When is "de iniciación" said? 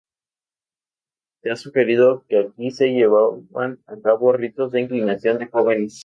4.71-5.37